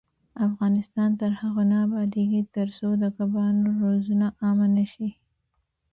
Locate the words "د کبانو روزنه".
3.01-4.27